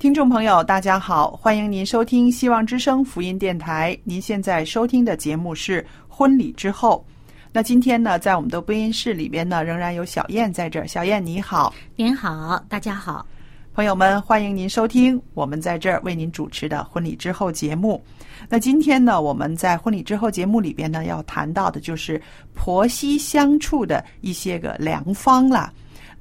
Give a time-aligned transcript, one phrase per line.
[0.00, 3.94] 听众朋友，大家好，欢迎您收听希望之声福音电台。
[4.02, 7.04] 您现在收听的节目是《婚礼之后》。
[7.52, 10.86] 那今天呢，在我们的播音室里边呢，仍然有小燕在这儿。
[10.86, 13.26] 小燕，你好，您好，大家好，
[13.74, 18.02] 朋友们，欢迎您收听我们在这儿为您主持的《婚礼之后》节目。
[18.48, 22.18] 那今天呢，我们在《婚礼之后》节目里边呢，要谈到的就是
[22.54, 25.70] 婆媳相处的一些个良方了。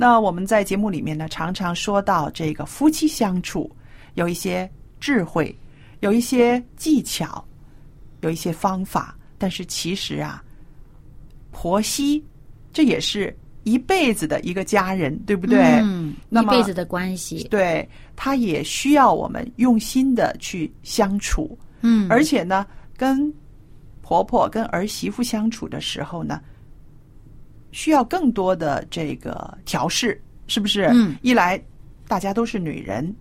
[0.02, 3.70] 那我们在节目里面呢，常常说到这个夫妻相处
[4.14, 5.54] 有一些智慧，
[6.00, 7.44] 有一些技巧，
[8.22, 9.14] 有一些方法。
[9.38, 10.42] 但是其实啊，
[11.52, 12.24] 婆媳
[12.72, 15.60] 这也是一辈子的一个家人，对不对？
[15.84, 17.86] 嗯，一辈子的关系，对，
[18.16, 21.60] 他也需要我们用心的去相处。
[21.82, 23.30] 嗯，而且呢，跟
[24.02, 26.40] 婆婆、跟儿媳妇相处的时候呢。
[27.72, 30.84] 需要更多的这个调试，是不是？
[30.94, 31.62] 嗯，一来
[32.08, 33.14] 大家都是女人，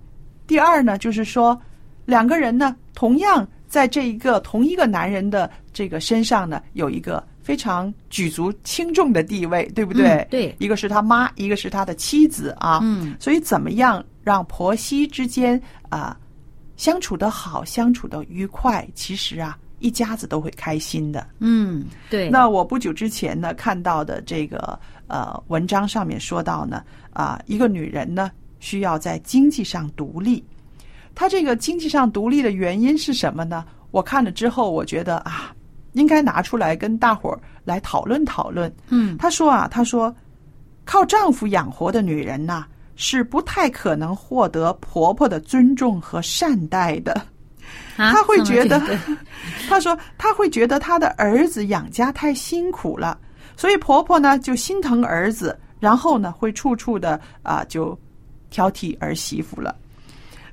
[0.47, 1.61] 第二呢，就是说
[2.07, 10.27] 两个人呢，同样在这一个同一个男人的这个身上呢，有一个非常举足轻重的地位，对不对？
[10.31, 12.81] 对，一个是他妈，一个是他的妻子啊。
[12.83, 15.61] 嗯，所以怎么样让婆媳之间
[15.91, 16.19] 啊
[16.77, 18.87] 相处的好，相处的愉快？
[18.95, 19.59] 其实啊。
[19.79, 21.27] 一家子都会开心的。
[21.39, 22.29] 嗯，对。
[22.31, 28.31] 那我不久之前呢看到的这个呃文章上面说到呢啊，一个女人呢
[28.61, 30.45] 需要在经济上独立。
[31.15, 33.65] 她这个经济上独立的原因是什么呢？
[33.91, 35.55] 我看了之后，我觉得啊，
[35.93, 38.73] 应该拿出来跟大伙儿来讨论讨论。
[38.89, 40.15] 嗯，她说啊，她说
[40.85, 42.67] 靠丈夫养活的女人呐，
[42.97, 47.21] 是不太可能获得婆婆的尊重和善待的。
[47.99, 48.81] 他会觉得，
[49.69, 53.19] 他说他会觉得他的儿子养家太辛苦了，
[53.57, 57.99] 所以婆婆呢就心疼儿子，然后呢会处处的啊就
[58.51, 59.75] 挑剔儿媳妇了。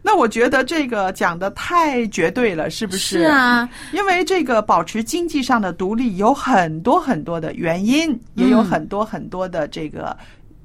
[0.01, 3.19] 那我觉得这个讲的太绝对了，是不是？
[3.19, 10.15] 是啊，因为这个保持经济上的独立有很多很多的原因，也有很多很多的这个。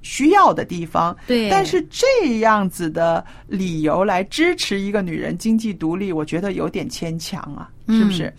[0.03, 8.33] 需要的地方，对，但是这样子的理由来支持一个女人经济独立，我觉得有点牵强啊，是不是？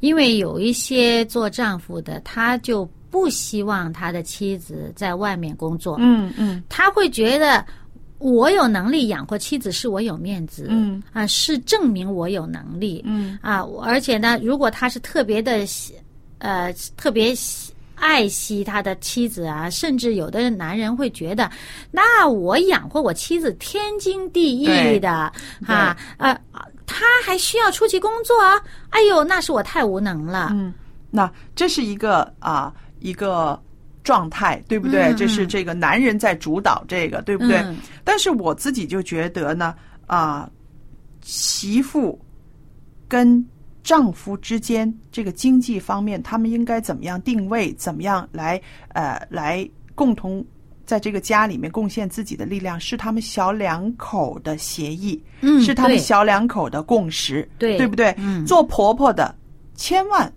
[0.00, 7.64] 因为有一些做丈夫的，他就不希望他的妻子在外面工作，嗯嗯，他会觉得
[8.18, 11.02] 我有能力养活妻子，是我有面子，嗯。
[11.12, 13.36] 啊，是证明我有能力，嗯。
[13.42, 15.66] 啊，而且呢，如果他是特别的，
[16.38, 17.34] 呃，特别。
[18.00, 21.50] 爱惜他的妻子啊，甚至有的男人会觉得，
[21.90, 25.32] 那我养活我妻子天经地义的
[25.66, 26.38] 哈，呃，
[26.86, 28.60] 他还需要出去工作啊？
[28.90, 30.48] 哎呦，那是我太无能了。
[30.52, 30.72] 嗯，
[31.10, 33.60] 那这是一个啊一个
[34.02, 35.14] 状态，对不对？
[35.14, 37.64] 这是这个男人在主导这个，对不对？
[38.04, 39.74] 但是我自己就觉得呢，
[40.06, 40.48] 啊，
[41.22, 42.18] 媳妇
[43.08, 43.44] 跟。
[43.88, 47.72] 丈夫之间这个经济方面，他们应该怎么样定位？
[47.72, 50.44] 怎么样来呃来共同
[50.84, 52.78] 在这个家里面贡献自己的力量？
[52.78, 58.14] 是他们小两口的协议，嗯，是他们小两口的共识，对对不对？
[58.18, 59.34] 嗯，做婆婆的
[59.74, 60.30] 千万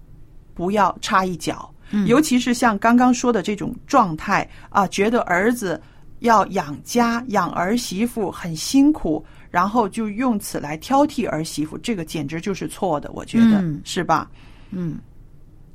[0.53, 1.69] 不要插一脚，
[2.07, 5.81] 尤其是像刚刚说的这种状态啊，觉得儿子
[6.19, 13.79] 要养家养儿媳妇很辛苦，然后就用此来挑剔儿媳妇，这个简直就是错的，我觉得、嗯。
[13.83, 14.27] 是吧？
[14.71, 14.97] 嗯。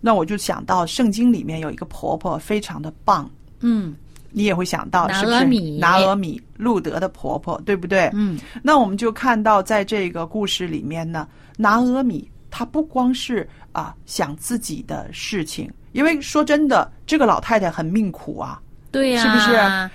[0.00, 3.30] 那我就想到圣经里面有一个婆婆非常的棒，
[3.60, 3.94] 嗯。
[4.32, 5.44] 你也会想到是不是？
[5.78, 6.40] 拿俄米。
[6.56, 8.10] 路德的婆婆，对不对？
[8.14, 8.38] 嗯。
[8.62, 11.28] 那我们就看到，在这个故事里面呢，
[11.58, 19.90] 拿俄米她不光是啊想自己的事情，因为说真的，这个老太太很命苦啊，对呀、是不是？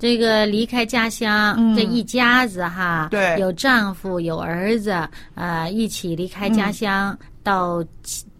[0.00, 1.76] 这个离开家乡，嗯。
[1.76, 3.36] 这一家子哈，对。
[3.38, 7.84] 有丈夫有儿子，呃，一起离开家乡，到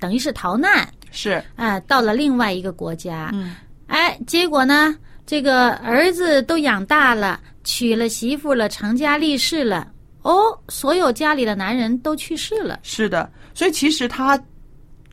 [0.00, 3.54] 等于是逃难，是，啊、到了另外一个国家，嗯。
[3.86, 4.96] 哎，结果呢，
[5.26, 9.92] 这个儿子都养大了，娶了媳妇了，成家立室了，
[10.22, 14.40] 哦，所有家里的男人都去世了，是的，所以其实他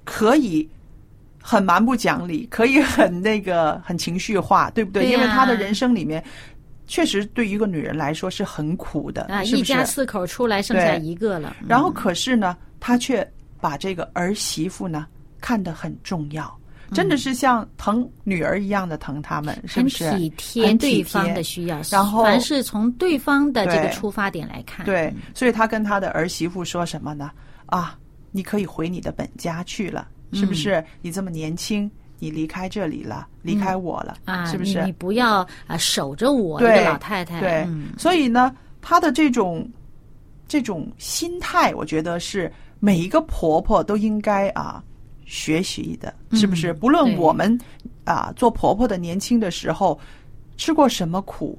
[0.03, 0.69] 可以
[1.49, 5.09] 很蛮不讲理，可以很那个很情绪化，对不对？
[5.09, 6.21] 因为他的人生里面。
[6.89, 9.73] 确实，对于一个女人来说是很苦的，啊，是不是？
[9.73, 13.29] 一家四口出来，剩下一个了，然后可是呢，她却
[13.59, 15.05] 把这个儿媳妇呢
[15.41, 16.57] 看得很重要，
[16.93, 20.09] 真的是像疼女儿一样的疼他们，是很不是？
[20.11, 27.31] 体贴对方的需要，然后凡是从对方的这个出发点来看，对，所以他跟他的儿媳妇说什么呢？
[27.65, 27.99] 啊，
[28.31, 30.83] 你可以回你的本家去了，是不是？
[31.01, 31.89] 你这么年轻，
[32.19, 34.79] 你离开这里了，离开我了，啊，是不是？
[34.81, 39.67] 你你不要啊守着我一对个老太太，对，嗯所以呢，她的这种
[40.47, 44.83] 这种心态，我觉得是每一个婆婆都应该啊
[45.25, 46.73] 学习的，是不是？
[46.73, 47.57] 嗯不论我们
[48.03, 49.99] 啊做婆婆的年轻的时候
[50.57, 51.57] 吃过什么苦，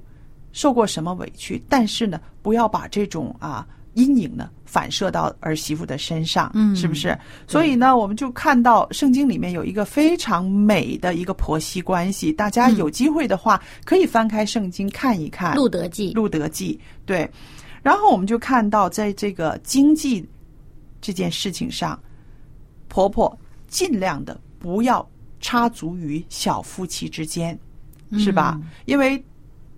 [0.53, 3.67] 受过什么委屈，但是呢，不要把这种啊
[3.99, 7.19] 阴影呢反射到儿媳妇的身上，嗯是不是？
[7.49, 15.57] 所以呢，我们就看到圣经里面有一个非常美的一个婆媳关系，大家有机会的话，可以翻开圣经看一看。
[15.57, 17.29] 路德记，路德记，对。
[17.83, 20.25] 然后我们就看到，在这个经济
[21.01, 21.99] 这件事情上，
[22.89, 23.37] 婆婆
[23.67, 25.09] 尽量的不要
[25.41, 27.59] 插足于小夫妻之间，
[28.19, 28.61] 是吧？
[28.85, 29.23] 因为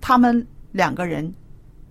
[0.01, 1.33] 他们两个人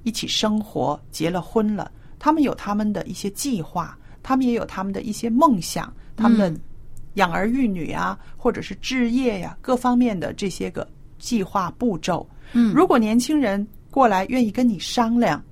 [0.04, 1.90] 一起生活，结了婚了，
[2.20, 6.60] 他们有他们的一些计划，他们也有他们的一些梦想，他们的嗯
[7.16, 10.88] 养儿育女啊，或者是置业呀、各方面的这些个
[11.18, 12.28] 计划步骤。
[12.54, 15.44] 嗯如果年轻人过来愿意跟你商量，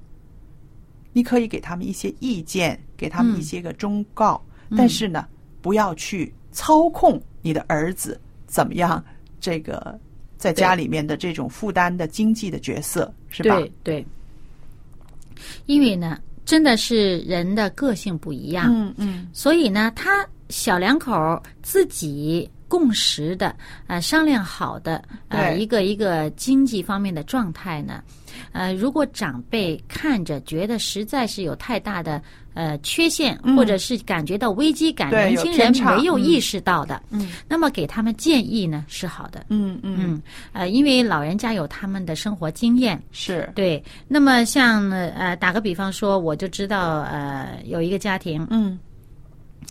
[1.13, 4.43] 你可以给他们一些意见，给他们一些个忠告，
[4.75, 5.27] 但是呢，
[5.61, 9.03] 不要去操控你的儿子怎么样
[9.39, 9.99] 这个
[10.37, 13.55] 在家里面的这种负担的经济的角色，是吧？
[13.55, 14.05] 对对，
[15.65, 19.27] 因为呢，真的是人的个性不一样，嗯嗯。
[19.33, 23.55] 所以呢，他小两口自己共识的，
[23.87, 28.03] 呃，商量好的，呃，一个一个经济方面的状态呢，
[28.51, 32.21] 呃，如果长辈看着觉得实在是有太大的
[32.53, 33.55] 呃缺陷，嗯。
[33.55, 37.29] 或者是感觉到危机感，年轻人没有意识到的，嗯。
[37.47, 39.45] 那么给他们建议呢是好的。
[39.49, 40.21] 嗯嗯，嗯，
[40.53, 43.83] 呃，因为老人家有他们的生活经验，是，对。
[44.07, 48.77] 那么像呃，打个比方说，我就知道呃，有一个家庭，嗯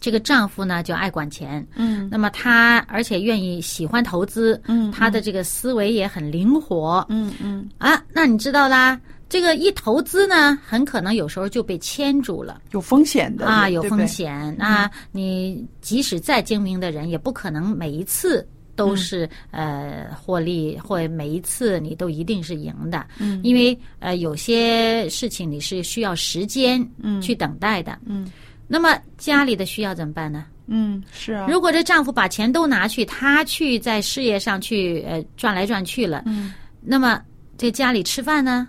[0.07, 2.09] 这个丈夫呢就爱管钱，嗯。
[2.13, 7.05] 那么他而且愿意喜欢投资，嗯他的这个思维也很灵活。
[7.09, 8.01] 嗯嗯，啊。
[8.13, 12.61] 那你知道啦，这个一投资呢，很可能有时候就被牵住了。
[12.71, 14.55] 有风险的啊，有风险。
[14.57, 18.47] 那你即使再精明的人，也不可能每一次。
[18.77, 23.41] 都是呃获利，或每一次你都一定是赢的，嗯。
[23.43, 27.19] 因为呃有些事情你是需要时间嗯。
[27.23, 27.99] 去等待的。
[28.05, 28.31] 嗯
[28.67, 30.45] 那么家里的需要怎么办呢？
[30.69, 36.53] 嗯是啊，如果这丈夫把钱都拿去，他去在事业上去呃转来转去了，嗯。
[36.81, 37.23] 那么
[37.57, 38.67] 这家里吃饭呢？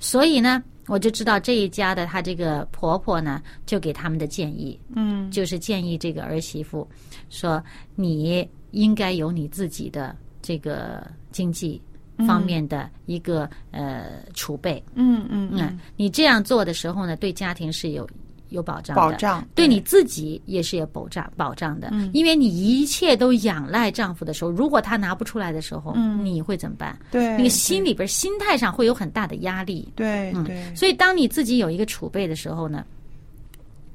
[0.00, 5.30] 所以呢，我就知道这一家的她这个婆婆呢，就给他们的建议，嗯。
[5.30, 6.88] 就是建议这个儿媳妇
[7.30, 7.62] 说，
[7.94, 11.80] 你应该有你自己的这个经济
[12.26, 15.60] 方面的一个、呃储备，嗯嗯嗯。
[15.60, 18.08] 嗯，，你这样做的时候呢，对家庭是有
[18.54, 22.10] 有保障的，保障对你自己也是有保障保障的，嗯。
[22.14, 26.24] 因为你一切都仰赖丈夫的时候，如果他拿不出来的时候，嗯。
[26.24, 26.98] 你会怎么办？
[27.10, 29.92] 对那个心里边心态上会有很大的压力。
[29.98, 30.44] 嗯对。
[30.46, 32.84] 对，所以当你自己有一个储备的时候呢，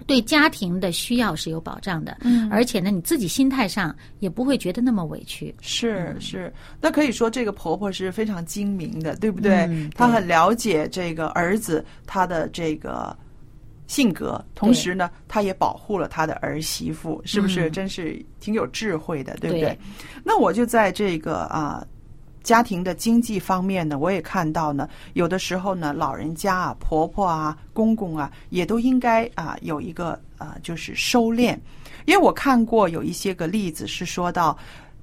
[0.06, 2.50] 对家庭的需要是有保障的，嗯。
[2.52, 5.54] 而且呢，你自己心态上也不会觉得那么委屈。
[5.62, 6.52] 是是，
[6.82, 9.54] 那可以说这个婆婆是非常精明的，对不对？
[9.70, 13.16] 嗯她很了解这个儿子他的这个
[13.90, 17.68] 性格，同时呢，他也保护了他的儿媳妇，是不是？
[17.68, 19.64] 嗯真是挺有智慧的，对不对？
[19.66, 19.80] 对
[20.24, 21.86] 那我就在这个啊。
[22.42, 31.56] 家庭的经济方面呢，我也看到呢，有的时候呢，老人家啊、婆婆啊、公公啊，也都应该啊有一个啊，就是收敛。
[32.06, 34.58] 因为我看过有一些个例子是说到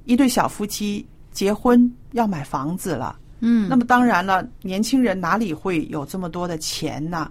[0.07, 7.31] 一对小夫妻结婚要买房子了，嗯，那么当然了，年轻人哪里会有这么多的钱呢？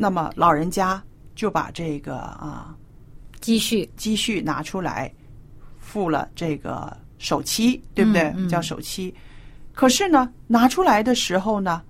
[0.00, 1.02] 那么老人家
[1.34, 2.72] 就把这个啊
[3.40, 5.12] 积蓄，积蓄拿出来
[5.80, 8.22] 付了这个首期，对不对？
[8.36, 9.12] 嗯嗯叫首期。
[9.74, 11.82] 可是呢，拿出来的时候呢，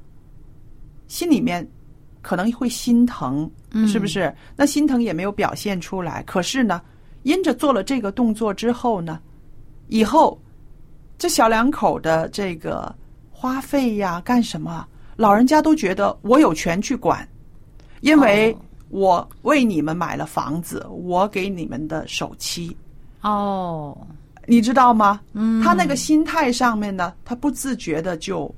[1.06, 1.66] 心里面
[2.22, 4.34] 可能会心疼，嗯是不是？
[4.56, 6.22] 那心疼也没有表现出来。
[6.22, 6.80] 可是呢，
[7.24, 9.20] 因着做了这个动作之后呢，
[9.88, 10.40] 以后
[11.18, 12.94] 这小两口的这个
[13.30, 14.86] 花费呀，干什么？
[15.16, 17.28] 老人家都觉得我有权去管，
[18.00, 18.58] 因为哦。
[18.90, 22.74] 我为你们买了房子，我给你们的首期，
[23.20, 23.94] 哦，
[24.46, 25.20] 你知道吗？
[25.34, 28.50] 嗯，他那个心态上面呢，他不自觉的就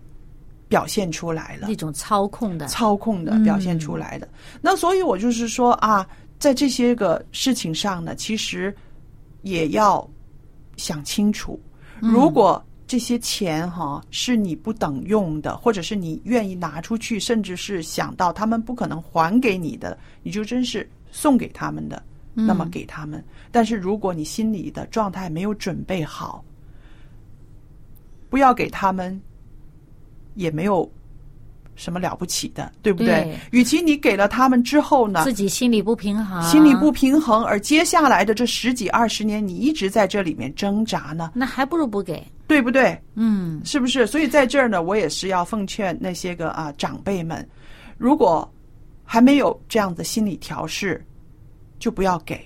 [0.68, 1.68] 表现出来了。
[1.68, 3.42] 一，种操控的，操控的嗯。
[3.42, 4.28] 表现出来的。
[4.61, 6.06] 那所以我就是说啊，
[6.38, 8.73] 在这些个事情上呢，其实
[9.42, 10.09] 也要
[10.76, 11.61] 想清楚，
[12.02, 12.12] 嗯。
[12.12, 22.02] 如果这些钱哈是你不等用的，或者是你愿意拿出去，甚至是想到他们不可能还给你的，你就真是送给他们的，
[22.35, 23.25] 嗯那么给他们。
[23.52, 26.44] 但是如果你心里的状态没有准备好，
[28.28, 29.20] 不要给他们，
[30.35, 30.90] 也没有
[31.76, 33.06] 什么了不起的，对不对？
[33.06, 43.00] 对与其你给了他们之后呢，自己心里不平衡，心里不，平衡，而接下来的这十几二十年，你一直在这里面挣扎呢，那还不如不给，对不对？
[43.14, 44.09] 嗯是不是？
[44.09, 47.49] 所以在这儿呢，我也是要奉劝那些个啊长辈们，
[47.97, 48.52] 如果
[49.04, 51.00] 还没有这样的心理调试，
[51.78, 52.45] 就不要给。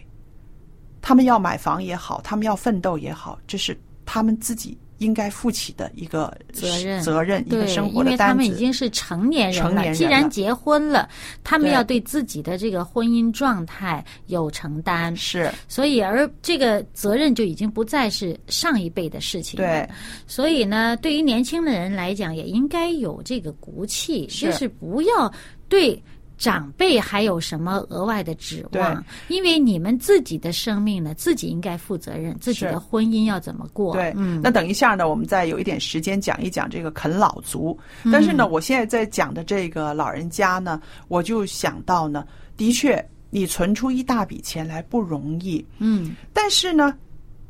[1.00, 8.36] 他们要买房也好，他们要奋斗也好，这是他们自己应该负起的一个责任责任，一个对，生活因为他的担子。
[8.36, 11.08] 们已经是成年人了，成年人了既然结婚了，
[11.42, 19.66] 他们要对自己的这个婚姻状态有承担，是所以而这个责任就已经不再是上一辈的事情了。
[19.66, 19.88] 对，
[20.26, 25.32] 所以呢，对于年轻的人来讲，也应该有这个骨气，是就是不要
[25.68, 26.02] 对。
[26.36, 29.04] 长辈还有什么额外的指望？
[29.28, 33.94] 因为你们自己的生命呢，自己应该负责任，自己的婚姻要怎么过？
[33.94, 37.78] 对，嗯，那等一下呢，我们再有一点时间讲一讲这个啃老族。
[38.02, 38.12] 嗯。
[38.12, 42.26] 但是呢，我现在在讲的这个老人家呢，我就想到呢，
[42.56, 46.94] 的确，你存出一大笔钱来不容易，嗯，但是呢，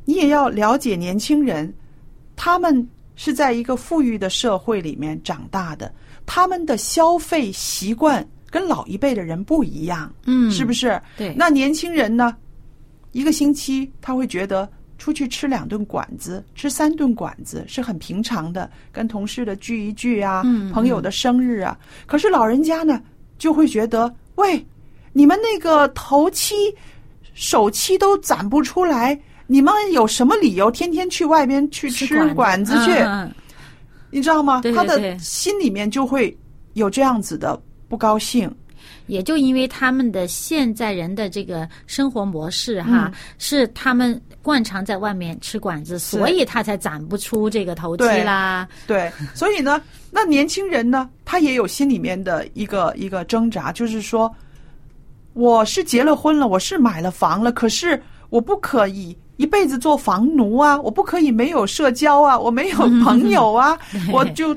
[0.05, 1.73] 你也要了解年轻人，
[2.35, 5.91] 他们是在一个富裕的社会里面长大的，
[6.25, 8.25] 他们的消费习惯
[8.55, 10.97] 跟老一辈的人不一样，嗯是不是？
[11.17, 12.33] 对那年轻人呢，
[13.11, 14.65] 一个星期他会觉得
[14.97, 21.77] 出去吃两顿馆子、吃三顿馆子是很平常的，跟同事的聚一聚啊，嗯朋友的生日啊。
[22.05, 23.01] 可是老人家呢，
[23.37, 24.65] 就会觉得，喂，
[25.11, 26.55] 你们那个头期、
[27.33, 32.91] 首期都攒不出来，你们有什么理由天天去外边去吃馆子去？
[34.11, 34.61] 你知道吗？
[34.61, 36.33] 他对对对的心里面就会
[36.71, 38.53] 有这样子的不高兴。
[39.07, 48.67] 也就因为他们的现在人的这个生活模式哈，嗯是他们惯常在外面吃馆子，所以他才攒不出这个头期对啦。
[48.87, 54.33] 对，所以呢，那年轻人呢，他也有心里面的一个一个挣扎，就是说，
[55.33, 63.77] 我是结了婚了，我是买了房了，可是我不可以一辈子做房奴啊，我不可以没有社交啊，我没有 朋友啊，
[64.11, 64.55] 我就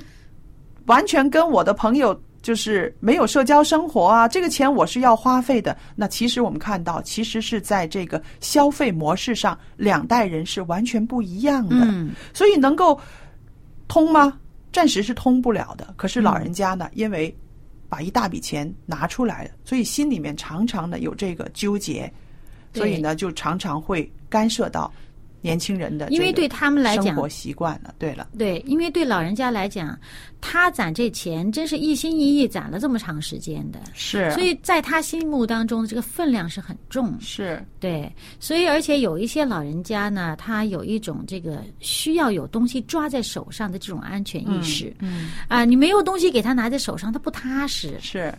[0.87, 2.18] 完全跟我的朋友。
[2.49, 5.76] 就是没有社交生活啊，这个钱我是要花费的。
[5.95, 11.76] 那其实我们看到，其实是在这个消费模式上，两代人是完全不一样的。
[11.83, 12.99] 嗯，所以能够
[13.87, 14.40] 通吗？
[14.73, 15.93] 暂时是通不了的。
[15.95, 17.37] 可是老人家呢，因为
[17.87, 22.11] 把一大笔钱拿出来了，所以心里面常常呢有这个纠结，
[22.73, 24.90] 所以呢就常常会干涉到
[25.40, 27.95] 年轻人的因为对他们来讲生活习惯了。
[27.99, 29.99] 对了，对，因为对老人家来讲，
[30.40, 37.16] 他攒这钱真是一心一意攒了这么长时间的，是，所以在他心目当中，这个分量是很重。
[37.21, 44.95] 是对，所以而且有一些老人家呢，他有一种这个需要有东西抓在手上的这种安全意识。
[44.99, 48.35] 嗯，啊，你没有东西给他拿在手上，他不踏实是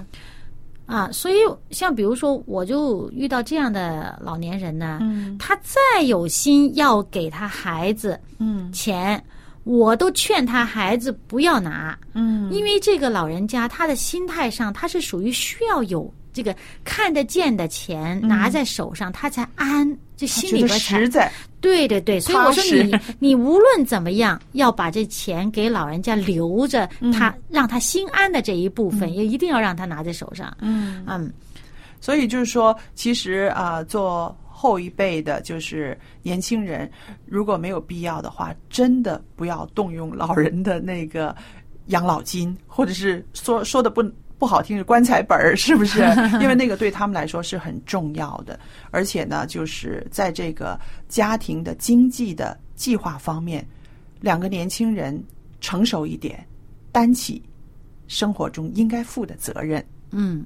[0.90, 1.10] 啊。
[1.12, 1.36] 所以
[1.70, 9.24] 像比如说，我就遇到这样的老年人呢，嗯他再有心要给他孩子嗯钱，
[9.64, 16.12] 我都劝他孩子不要拿，嗯因为这个老人家他的心态上，他是属于需要有。
[16.32, 30.54] 这个看得见的钱拿在手上，他才安，就心里边实在，对对对，所以我说你你无论怎么样，要把这钱给老人家留着，他让他心安的这一部分，也一定要让他拿在手上。
[30.60, 31.32] 嗯嗯
[32.02, 36.92] 所以就是说，其实啊、做后一辈的，就是年轻人，
[37.26, 41.34] 如果没有必要的话，真的不要动用老人的那个
[41.88, 44.04] 养老金，或者是说说的不
[44.40, 46.00] 不好听是棺材本儿， 是不是？
[46.42, 48.58] 因为那个对他们来说是很重要的，
[48.90, 50.80] 而且呢，就是在这个
[51.10, 53.64] 家庭的经济的计划方面，
[54.22, 55.22] 两个年轻人
[55.60, 56.44] 成熟一点，
[56.92, 57.44] 担起
[58.08, 59.86] 生活中应该负的责任。
[60.12, 60.46] 嗯。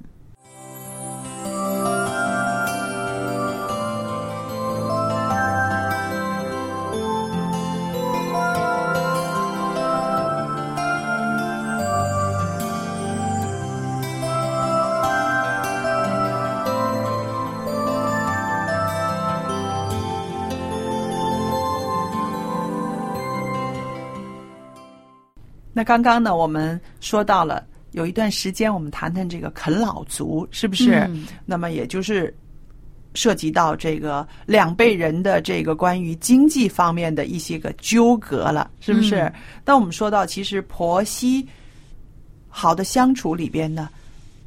[25.84, 27.62] 那刚刚呢，我们说到了
[27.92, 31.00] 有一段时间，我们谈谈这个啃老族，是不是？
[31.10, 32.34] 嗯那么也就是
[33.12, 39.16] 涉及到这个两辈人的这个关于经济方面的一些个纠葛了，是不是？
[39.24, 41.46] 嗯当我们说到其实婆媳
[42.48, 43.90] 好的相处里边呢，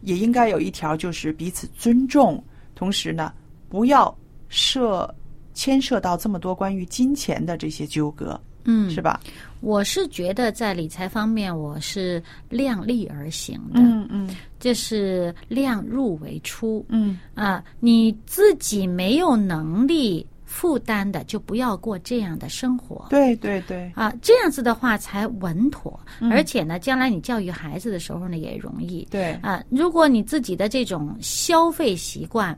[0.01, 3.31] 也应该有一条就是彼此尊重，同时呢，
[3.69, 4.11] 不要
[4.49, 5.13] 涉
[5.53, 9.19] 牵涉到这么多关于金钱的这些纠葛，嗯，是吧？
[9.59, 14.29] 我是觉得在理财方面，我是量力而行的，嗯嗯。
[14.59, 16.85] 就是量入为出。
[16.89, 17.19] 嗯。
[17.35, 23.05] 啊、你自己没有能力负担的，就不要过这样的生活。
[23.09, 25.99] 对对对，啊，这样子的话才稳妥，
[26.31, 29.07] 而且呢，将来你教育孩子的时候呢也容易。
[29.11, 29.33] 对。
[29.41, 32.57] 啊，如果你自己的这种消费习惯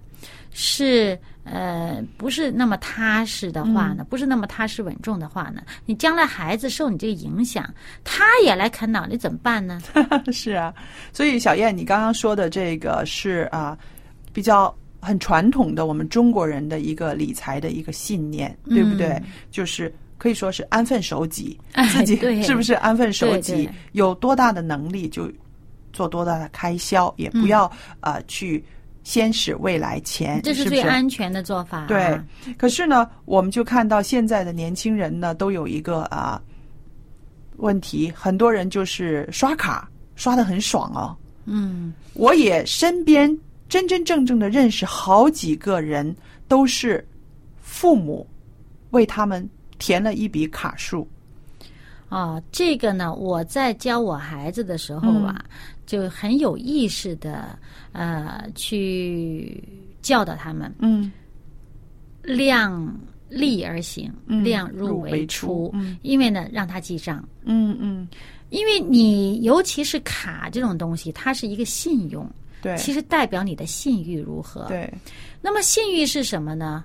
[0.52, 7.72] 是呃不是那么踏实的话呢，不是那么踏实稳重的话呢，你将来孩子受你这个影响，
[8.04, 9.82] 他也来啃老，你怎么办呢？
[10.32, 10.74] 是啊，
[11.14, 13.78] 所以小燕，你刚刚说的这个是啊，
[14.34, 19.22] 比较很传统的我们中国人的一个理财的一个信念，对不对？
[19.50, 23.54] 就是可以说是安分守己，哎自己是不是安分守己？
[23.54, 25.32] 对对有多大的能力就
[25.94, 27.72] 做多大的开销，也不要、
[28.02, 28.64] 呃去
[29.04, 30.66] 先使未来钱，这是？
[30.66, 31.88] 最安全的做法、啊。
[31.88, 32.20] 对，
[32.58, 36.42] 可是呢，我们就看到现在的年轻人呢，都有一个啊
[37.58, 41.16] 问题，很多人就是刷卡刷的很爽哦。
[41.46, 43.36] 嗯我也身边
[43.68, 46.16] 真真正正的认识好几个人，
[46.48, 47.04] 都是
[47.62, 48.28] 父母
[48.92, 49.48] 为他们
[49.80, 51.08] 填了一笔卡数。
[52.10, 55.44] 哦，这个呢，我在教我孩子的时候啊，
[55.90, 57.58] 就很有意识的
[57.94, 59.64] 呃去
[60.04, 61.12] 教导他们嗯
[62.22, 62.96] 量
[63.28, 65.72] 力而行，嗯量入入为出。
[65.74, 68.08] 嗯因为呢，让他记账，嗯嗯，
[68.52, 72.24] 因为你尤其是卡这种东西，它是一个信用，
[72.62, 74.66] 对，其实代表你的信誉如何。
[74.68, 74.94] 对，
[75.42, 76.84] 那么信誉是什么呢？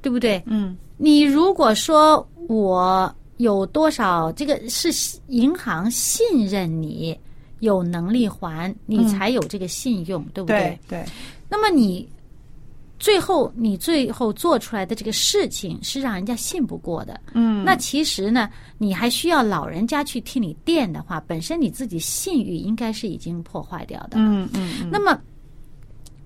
[0.00, 0.40] 对不对？
[0.46, 7.18] 嗯你如果说我有多少，这个是银行信任你，
[7.62, 10.76] 有能力还，你才有这个信用，对不对？
[10.88, 11.04] 对，
[11.48, 12.08] 那么你
[12.98, 17.20] 最后你最后做出来的这个事情是让人家信不过的。
[17.34, 24.16] 嗯，那其实呢，你还需要老人家去替你垫的话，本身你自己信誉应该是已经破坏掉的。
[24.16, 25.16] 嗯嗯嗯，那么，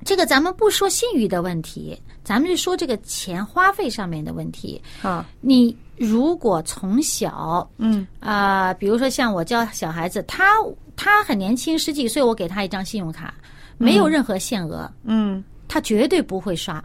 [0.03, 4.81] 这个咱们不说信誉的问题，咱们就说这个钱花费上面的问题。
[5.03, 8.07] 好，你如果从小嗯。
[8.21, 10.55] 啊、比如说像我教小孩子，他
[10.97, 13.35] 他很年轻，十几岁，我给他一张信用卡，
[13.79, 15.45] 没有任何限额，嗯。
[15.69, 16.83] 他绝对不会刷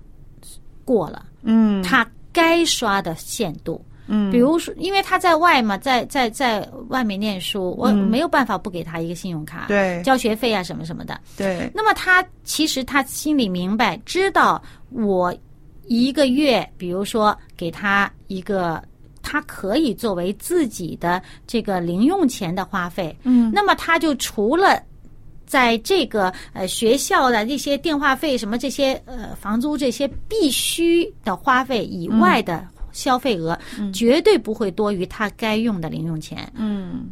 [0.84, 1.82] 过了嗯。
[1.84, 3.84] 他该刷的限度。
[4.08, 8.10] 嗯，比如说，因为他在外嘛，在在在外面念书，我嗯。
[8.10, 10.02] 没有办法不给他一个信用卡，对。
[10.04, 11.18] 交学费啊什么什么的。
[11.38, 15.34] 对，那么他其实他心里明白，知道我
[15.86, 18.84] 一个月，比如说给他一个，
[19.32, 23.16] 他可以作为自己的这个零用钱的花费。
[23.24, 24.78] 嗯那么他就除了
[25.46, 33.58] 在这个呃学校的这些电话费、什么这些呃房租这些必须的花费以外的消费额，
[33.94, 36.52] 绝对不会多于他该用的零用钱。
[36.56, 37.06] 嗯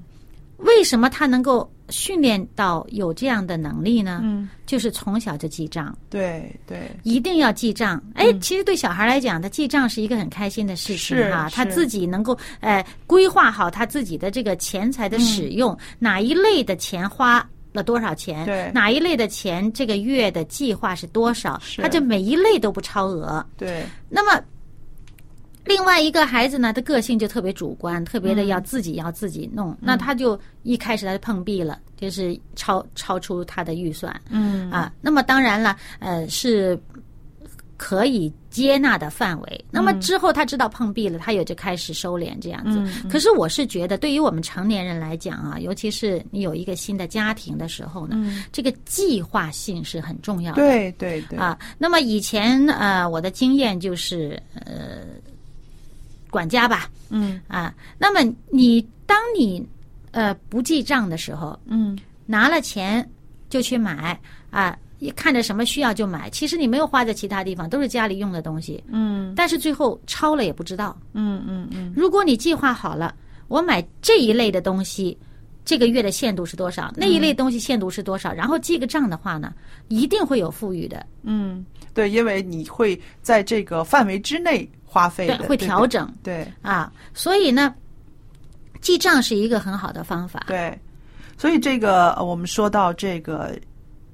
[0.60, 4.20] 为什么他能够训练到有这样的能力呢？
[4.24, 8.02] 嗯，就是从小就记账，对对，一定要记账。
[8.14, 11.48] 哎，其实对小孩来讲，他记账是一个很开心的事情是哈。
[11.50, 23.46] 是他自己能够呃规划好他自己的这个钱财的使用，哪一类的钱花了多少钱，对哪一类的钱这个月的计划是多少，是他就每一类都不超额。
[23.58, 24.44] 对，那么。
[25.66, 34.72] 另外一个孩子呢，他个性就特别主观，特别的要自己要自己弄，那他就一开始他就碰壁了，就是超超出他的预算，嗯。
[34.72, 36.80] 啊，那么当然了，呃，是
[37.78, 39.66] 可以接纳的范围。
[39.72, 42.84] 那么之后他知道碰壁了，他也就开始收敛这样子。
[43.10, 50.62] 可是我是觉得，对于我们成年人来讲啊，尤其是你有一个新的家庭的时候呢，这个计划性是很重要的。
[50.62, 55.06] 对对对，啊，那么以前呃，我的经验就是呃，
[56.30, 57.40] 管家吧，嗯。
[57.48, 59.66] 啊，那么你当你
[60.12, 61.98] 呃不记账的时候，嗯。
[62.26, 63.10] 拿了钱
[63.50, 64.20] 就去买
[64.52, 69.34] 啊，一看着什么需要就买，其实你没有花在其他地方，都是家里用的东西，嗯。
[69.36, 70.96] 但是最后超了也不知道。
[71.14, 73.16] 嗯嗯嗯，如果你计划好了，
[73.48, 75.18] 我买这一类的东西。
[75.66, 76.92] 这个月的限度是多少？
[76.96, 78.34] 那一类东西限度是多少？
[78.34, 79.54] 然后记个账的话呢，
[79.88, 81.64] 一定会有富裕的，嗯，
[81.94, 86.92] 对，因为你会在这个范围之内花费的，，会调整对啊。
[87.14, 87.76] 所以呢，
[88.82, 90.44] 记账是一个很好的方法。
[90.48, 90.78] 对，
[91.38, 93.56] 所以这个呃我们说到这个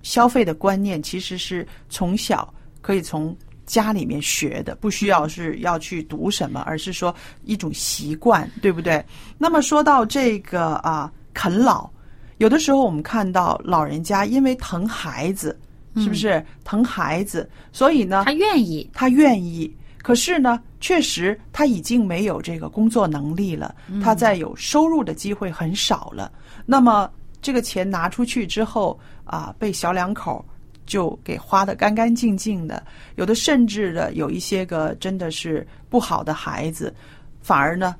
[0.04, 3.36] 消费的观念，其实是从小可以从
[3.66, 9.04] 家里面学的，不需要是要去读什么，而是说一种习惯，对不对？
[9.38, 11.90] 那么说到这个啊，啃老，
[12.38, 15.58] 有的时候我们看到老人家因为疼孩子，
[15.96, 26.32] 是不是疼孩子，所以呢，他愿意，他愿意，可是呢，确实他已经没有这个工作能力了，他在有收入的机会很少了。
[26.64, 27.10] 那么
[27.42, 30.46] 这个钱拿出去之后啊，被小两口
[30.86, 36.94] 就给花得干干净净的，有的甚至的有一些个真的是不好的孩子，
[37.42, 37.96] 反而呢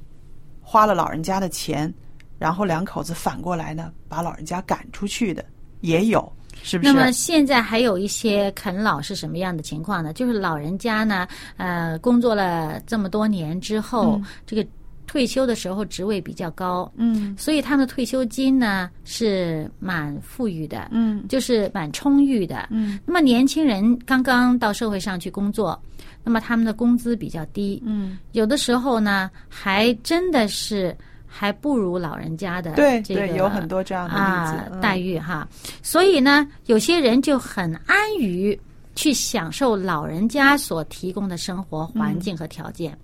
[0.62, 1.92] 花了老人家的钱，
[2.38, 5.44] 然后两口子反过来呢把老人家赶出去的
[5.82, 6.32] 也有，
[6.64, 6.92] 是不是？
[6.92, 10.14] 那么现在还有一些啃老是什么样的情况呢？
[10.14, 14.66] 就是老人家呢，呃，工作了这么多年之后，这个
[15.08, 22.68] 退休的时候职位比较高，嗯所以他们的退休金呢是蛮富裕的，嗯就是蛮充裕的。
[22.72, 25.80] 嗯那么年轻人刚刚到社会上去工作，
[26.24, 30.96] 那么他们的工资比较低，嗯，有的时候呢还真的是
[31.38, 35.46] 还不如老人家的对这个对，有很多这样的例子待遇哈，
[35.84, 38.58] 所以呢，有些人就很安于
[38.96, 42.98] 去享受老人家所提供的生活环境和条件，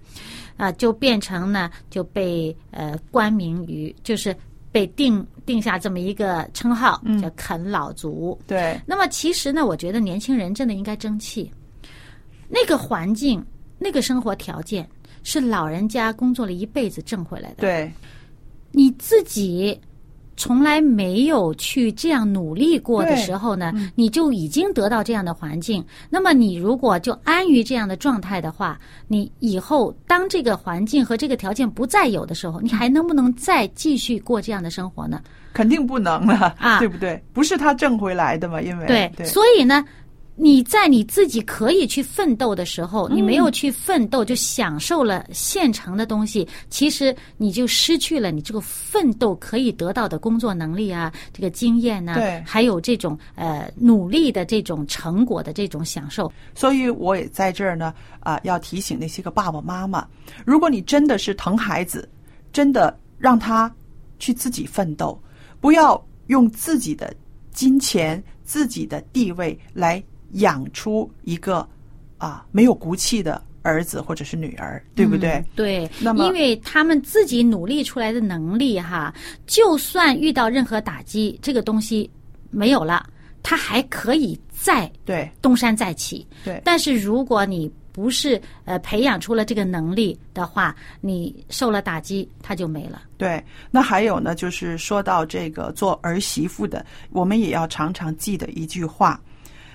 [0.56, 4.34] 啊、就变成呢就被呃冠名于就是
[4.72, 8.40] 被定定下这么一个称号，叫啃老族。
[8.48, 8.80] 对。
[8.86, 11.52] 那么其实呢，我觉得年轻人真的应该争气，
[12.48, 13.46] 那个环境、
[13.78, 14.88] 那个生活条件
[15.24, 17.56] 是老人家工作了一辈子挣回来的。
[17.58, 17.92] 对，
[18.72, 19.80] 你自己
[20.38, 25.86] 从来没有去这样努力过的时候呢，你就已经得到这样的环境。
[26.10, 35.22] 那么你如果就安于这样的状态的话，你以后当这个环境和这个条件不再有的时候，你还能不能再继续过这样的生活呢？
[35.54, 37.22] 肯定不能了，啊对不对？
[37.34, 39.86] 不是他挣回来的嘛，因为对，对所以呢。
[40.36, 56.32] 你在你自己可以去奋斗的时候，你没有去奋斗，就享受了现成的东西，其实你就失去了你这个奋斗可以得到的工作能力啊，这个经验呐、对还有这种呃努力的这种成果的这种享受。
[56.56, 60.08] 所以我也在这儿呢，啊、要提醒那些个爸爸妈妈，
[60.46, 62.10] 如果你真的是疼孩子，
[62.52, 63.72] 真的让他
[64.18, 65.22] 去自己奋斗，
[65.60, 67.14] 不要用自己的
[67.54, 70.02] 金钱、自己的地位来
[70.34, 71.68] 养出一个
[72.18, 75.34] 啊没有骨气的儿子或者是女儿，对不对？
[75.34, 79.14] 嗯对，那么因为他们自己努力出来的能力哈，
[79.46, 82.10] 就算遇到任何打击，这个东西
[82.50, 83.08] 没有了，
[83.44, 86.26] 他还可以再对东山再起。
[86.44, 93.02] 对但是如果你不是呃培养出了这个能力的话，你受了打击，他就没了。
[93.18, 99.22] 对，那还有呢，就是说到这个做儿媳妇的，我们也要常常记得一句话：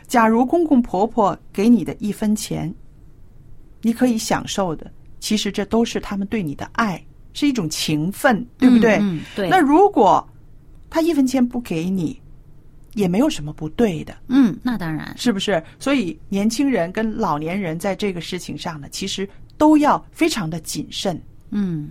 [0.07, 2.73] 假如公公婆婆给你的一分钱，
[3.83, 8.97] 你可以享受的，其实这都是他们对你的爱，是一种情分，对不对？
[8.97, 9.49] 嗯，嗯对。
[9.49, 10.27] 那如果
[10.89, 12.21] 他一分钱不给你，
[12.95, 15.13] 也没有什么不对的，嗯，那当然。
[15.19, 15.63] 是不是？
[15.79, 21.21] 所以年轻人跟老年人在这个事情上呢，其实都要非常的谨慎。
[21.51, 21.91] 嗯。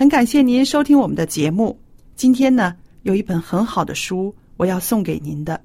[0.00, 1.78] 很感谢您收听我们的节目。
[2.16, 5.62] 今天呢，有一本很好的书，我要送给您的。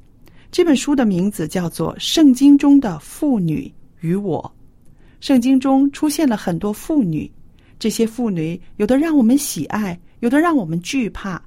[0.52, 4.54] 这本书的名字叫做《圣经中的妇女与我》。
[5.21, 7.32] 圣经中出现了很多妇女，
[7.80, 11.41] 这些妇女有的让我们喜爱，有的让我们惧怕。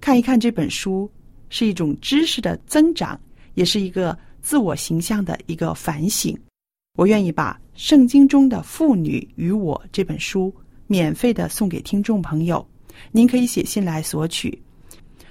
[0.00, 1.08] 看一看这本书，
[1.48, 3.20] 是一种知识的增长，
[3.54, 6.36] 也是一个自我形象的一个反省。
[6.98, 10.52] 我愿意把《圣经中的妇女与我》这本书
[10.90, 12.66] 免费的送给听众朋友，
[13.12, 14.60] 您可以写信来索取。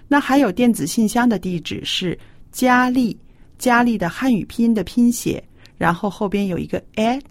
[0.07, 2.17] 那还有电子信箱的地址是
[2.49, 3.19] 佳丽，
[3.57, 5.43] 佳丽的汉语拼音的拼写，
[5.77, 7.21] 然后后边有一个 at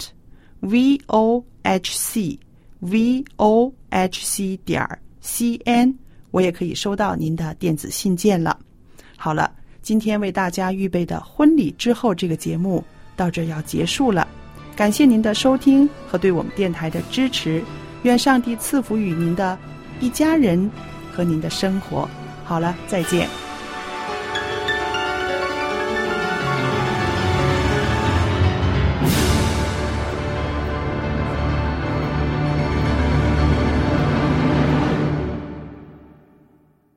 [0.61, 2.39] v o h c
[2.81, 5.99] v o h c 点儿 c n，
[6.31, 8.61] 我也可以收到您的电子信件了。
[9.17, 12.85] 好了，今天为大家预备的婚礼之后这个节目
[13.17, 14.29] 到这要结束了，
[14.77, 17.65] 感谢您的收听和对我们电台的支持，
[18.03, 19.59] 愿上帝赐福与您的
[20.01, 20.71] 一家人
[21.13, 22.09] 和您的生活。
[22.45, 23.48] 好了，再见。